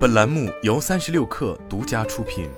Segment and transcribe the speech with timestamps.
[0.00, 2.48] 本栏目由三十六氪独家出品。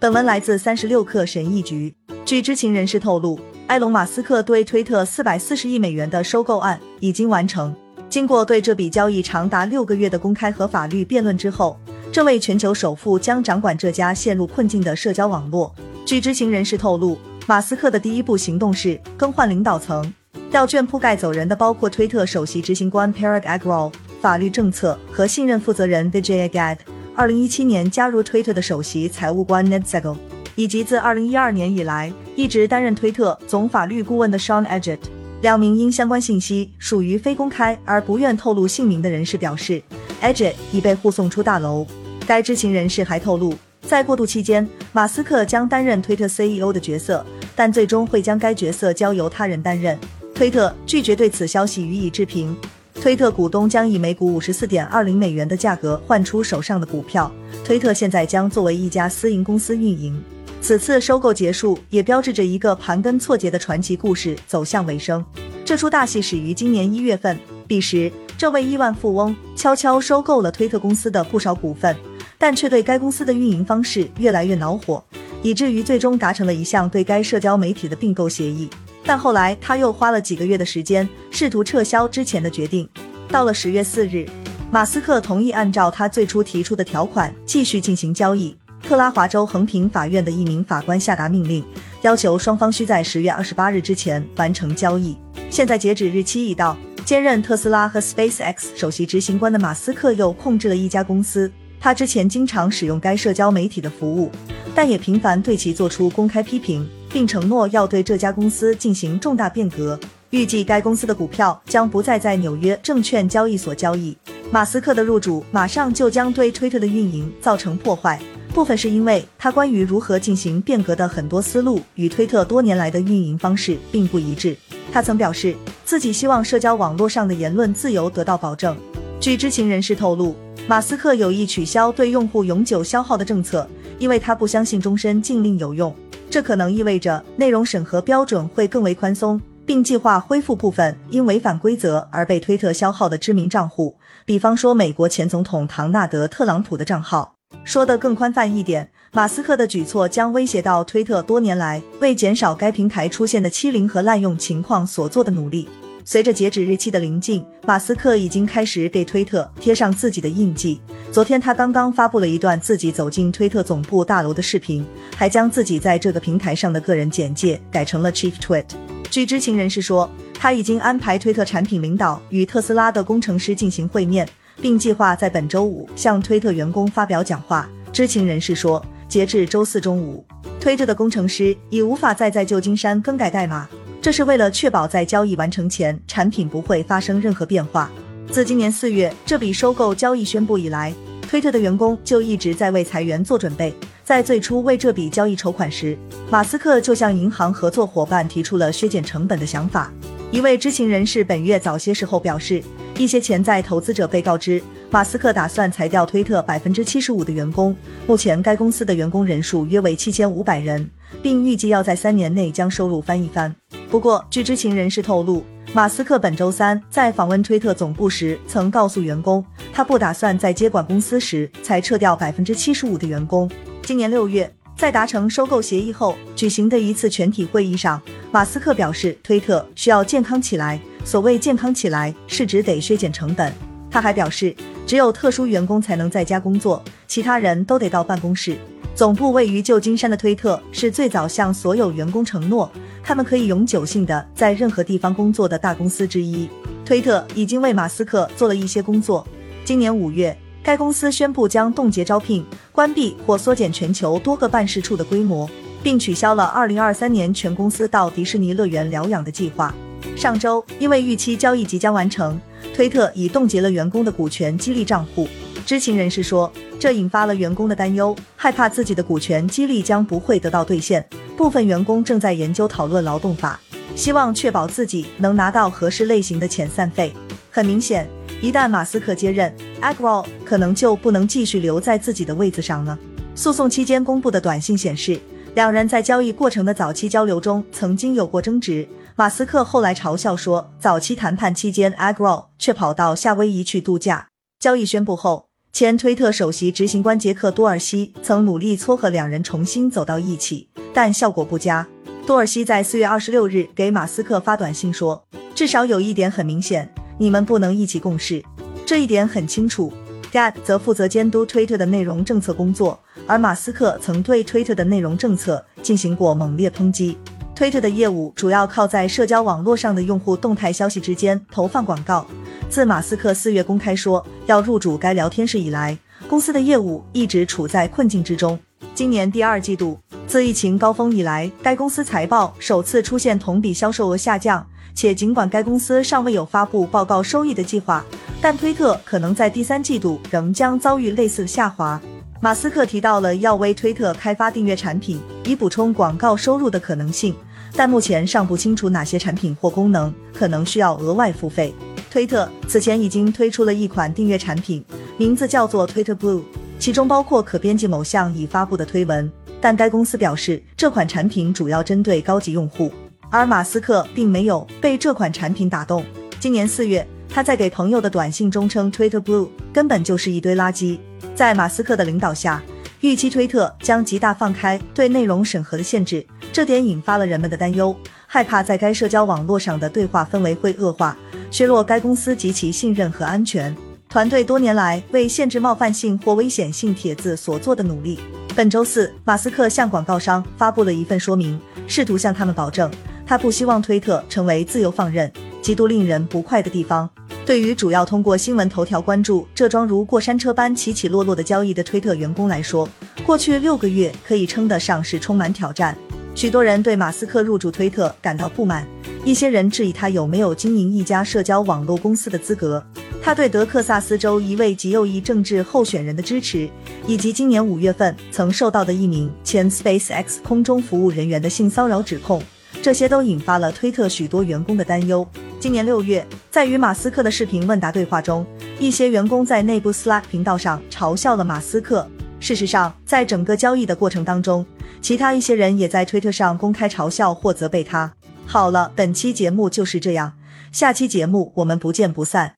[0.00, 1.94] 本文来自三十六氪神译局。
[2.24, 7.76] 据知情人士透露，埃隆·马斯克对推特四百四十亿美元的收购案已经完成。
[8.08, 11.78] 经过对这笔交易长达六个月的公开和法律辩论之后，
[12.10, 15.74] 这位全球首富将掌管这家陷入困境的社交网络。
[16.06, 20.14] 据知情人士透露，马斯克的第一步行动是更换领导层。
[20.50, 26.78] 掉卷铺盖走人的包括推特首席执行官 Parag Agrawal、法律政策和信任负责人 Vijay Agad，
[27.16, 30.16] 二零一七年加入推特的首席财务官 Ned Segal，
[30.54, 35.10] 以及自二零一二年以来一直担任推特总法律顾问的 Sean e d g e t。
[35.42, 39.82] 两名因相关信息属于非公开而不愿透露姓名的人士表示
[40.22, 41.86] e d g e t 已被护送出大楼。
[42.26, 49.98] 该知情人士还透露，在过渡期间，马斯克将担任推特 CEO 的角色，但最终会将该角色交由他人担任。
[50.34, 52.54] 推特拒绝对此消息予以置评。
[53.00, 57.30] 推特股东将以每股五十四点二零美元的价格换出手上的股票。
[57.64, 60.20] 推特现在将作为一家私营公司运营。
[60.60, 65.24] 此次收购结束，也标志着一个盘根错节的传奇故事走向尾声。
[65.64, 71.94] 这出大戏始于今年一月份，彼时这位亿万富翁悄悄收购了推特公司的不少股份，
[72.38, 75.04] 但却对该公司的运营方式越来越恼火，
[75.42, 78.68] 以至于最终达成了一项对该社交媒体的并购协议。
[79.04, 82.88] 但后来他又花了几个月的时间，试图撤销之前的决定。
[83.28, 84.26] 到了十月四日，
[84.70, 88.56] 马斯克同意按照他最初提出的条款继续进行交易。
[88.82, 91.64] 特拉华州横平法院的一名法官下达命令，
[92.02, 95.16] 要求双方需在十月二十八日之前完成交易。
[95.48, 101.50] 现在截止日期已到，兼任特斯拉和 SpaceX 首席执行官的马斯克又控制了一家公司。
[101.80, 104.30] 他之前经常使用该社交媒体的服务，
[104.74, 106.86] 但也频繁对其做出公开批评。
[107.14, 109.96] 并承诺要对这家公司进行重大变革。
[110.30, 114.16] 预计该公司的股票将不再在纽约证券交易所交易。
[114.50, 118.20] 马斯克的入主马上就将对推特的运营造成破坏，
[118.52, 124.56] 部分是因为他关于如何进行变革的很多思路与推特多年来的运营方式并不一致。
[124.92, 128.76] 他曾表示自己希望社交网络上的言论自由得到保证。
[129.24, 130.36] 据知情人士透露，
[130.68, 133.66] 马斯克有意取消对用户永久消耗的政策，
[133.98, 135.96] 因为他不相信终身禁令有用。
[136.28, 143.96] 这可能意味着内容审核标准会更为宽松，并计划恢复部分因违反规则而被推特消耗的知名账户，
[144.26, 147.34] 比方说美国前总统唐纳德·特朗普的账号。
[147.64, 155.66] 说得更宽泛一点，马斯克的举措将威胁到推特多年来为减少该平台出现的欺凌和滥用情况所做的努力。
[156.06, 160.78] 随着截止日期的临近，马斯克已经开始给推特贴上自己的印记。
[161.10, 164.84] 昨天，他刚刚发布了一段自己走进推特总部大楼的视频，
[165.16, 168.66] 还将自己在这个平台上的个人简介改成了 Chief Tweet。
[169.08, 174.28] 据知情人士说，他已经安排推特产品领导与特斯拉的工程师进行会面，
[174.60, 177.66] 并计划在本周五向推特员工发表讲话。
[177.94, 180.22] 知情人士说，截至周四中午，
[180.60, 183.66] 推特的工程师已无法再在旧金山更改代码。
[184.04, 187.90] 这是为了确保在交易完成前，产品不会发生任何变化。
[188.30, 190.92] 自今年四月这笔收购交易宣布以来，
[191.22, 193.74] 推特的员工就一直在为裁员做准备。
[194.04, 195.96] 在最初为这笔交易筹款时，
[196.30, 199.90] 马斯克就向银行合作伙伴提出了削减成本的想法。
[200.30, 202.62] 一位知情人士本月早些时候表示，
[202.98, 204.62] 一些潜在投资者被告知，
[204.94, 207.74] 马斯克打算裁掉推特百分之七十五的员工。
[208.06, 210.88] 目前该公司的员工人数约为七千五百人，
[211.20, 213.52] 并预计要在三年内将收入翻一番。
[213.90, 223.50] 不过，据知情人士透露，马斯克本周三在访问推特总部时，曾告诉员工，他不打算在接管公司时才撤掉百分之七十五的员工。
[223.82, 228.00] 今年六月，在达成收购协议后举行的一次全体会议上，
[228.30, 230.78] 马斯克表示，推特需要健康起来。
[231.04, 233.52] 所谓健康起来，是指得削减成本。
[233.94, 234.52] 他还表示，
[234.84, 238.56] 只有特殊员工才能在家工作，其他人都得到办公室。
[238.92, 242.68] 总部位于旧金山的推特是最早向所有员工承诺。
[243.04, 246.48] 他们可以永久性的在任何地方工作的大公司之一。
[246.84, 249.24] 推特已经为马斯克做了一些工作。
[249.64, 255.48] 今年五月，该公司宣布将冻结招聘、关闭或缩减全球多个办事处的规模，
[255.84, 259.72] 并取消了2023年全公司到迪士尼乐园疗养的计划。
[260.16, 262.40] 上周，因为预期交易即将完成，
[262.74, 265.28] 推特已冻结了员工的股权激励账户。
[265.64, 271.06] 知情人士说，这引发了员工的担忧，害怕自己的股权激励将不会得到兑现。
[271.36, 273.60] 部分员工正在研究讨论劳动法，
[273.94, 277.12] 希望确保自己能拿到合适类型的遣散费。
[277.48, 278.08] 很明显，
[278.42, 282.98] 一旦马斯克接任 a g r a l 可能就不能继续留在自己的位子上了。
[283.36, 285.18] 诉讼期间公布的短信显示，
[285.54, 288.86] 两人在交易过程的早期交流中曾经有过争执。
[289.16, 294.26] 马斯克后来嘲笑说，早期谈判期间 a g r o 却跑到夏威夷去度假。
[294.58, 301.86] 交易宣布后，前推特首席执行官杰克多尔西曾努力撮合两人重新走到一起，但效果不佳。
[302.26, 305.24] 多尔西在四月二十六日给马斯克发短信说
[305.54, 308.42] ：“至少有一点很明显，你们不能一起共事。
[308.84, 309.92] 这一点很清楚。”
[310.32, 317.16] Gad 则负责监督推特的内容政策工作，而马斯克曾对推特的内容政策进行过猛烈抨击。
[317.54, 322.26] 推特的业务主要靠在社交网络上的用户动态消息之间投放广告。
[322.68, 325.96] 自马斯克四月公开说要入主该聊天室以来，
[326.28, 328.58] 公司的业务一直处在困境之中。
[328.92, 334.66] 今年第二季度，自疫情高峰以来，该公司财报首次出现同比销售额下降。
[334.96, 338.04] 且尽管该公司尚未有发布报告收益的计划，
[338.40, 342.00] 但推特可能在第三季度仍将遭遇类似的下滑。
[342.44, 347.34] 马斯克提到了要为推特开发订阅产品，以补充广告收入的可能性，
[347.74, 351.74] 但目前尚不清楚哪些产品或功能可能需要额外付费。
[352.10, 354.84] 推特此前已经推出了一款订阅产品，
[355.16, 356.42] 名字叫做 Twitter Blue，
[356.78, 362.92] 其中包括可编辑某项已发布的推文，但该公司表示这款产品主要针对高级用户，
[363.30, 366.04] 而马斯克并没有被这款产品打动。
[366.38, 371.00] 今年四月，他在给朋友的短信中称 Twitter Blue 根本就是一堆垃圾。
[371.34, 372.62] 在马斯克的领导下，
[373.00, 377.92] 预期推特将极大放开对内容审核的限制，这点引发了人们的担忧，
[378.28, 381.16] 害怕在该社交网络上的对话氛围会恶化，
[381.50, 383.76] 削弱该公司及其信任和安全。
[384.08, 388.20] 团队多年来为限制冒犯性或危险性帖子所做的努力。
[388.54, 392.88] 本周四，马斯克向广告商发布了一份说明，试图向他们保证，
[393.26, 395.28] 他不希望推特成为自由放任、
[395.60, 397.10] 极度令人不快的地方。
[397.46, 402.88] 对于主要通过新闻头条关注这桩如过山车般起起落落的交易的推特员工来说，
[403.26, 405.94] 过去六个月可以称得上是充满挑战。
[406.34, 408.86] 许多人对马斯克入驻推特感到不满，
[409.26, 412.82] 一些人质疑他有没有经营一家社交网络公司的资格。
[413.22, 416.68] 他对德克萨斯州一位极右翼政治候选人的支持，
[417.06, 422.42] 以及今年五月份曾受到的一名前 SpaceX 空中服务人员的性骚扰指控，
[422.84, 425.26] 这些都引发了推特许多员工的担忧。
[425.58, 428.44] 今年六月，在与马斯克的视频问答对话中，
[428.78, 432.06] 一些员工在内部 Slack 频道上嘲笑了马斯克。
[432.40, 434.66] 事实上，在整个交易的过程当中，
[435.00, 438.12] 其他一些人也在推特上公开嘲笑或责备他。
[438.44, 440.34] 好了，本期节目就是这样，
[440.70, 442.56] 下期节目我们不见不散。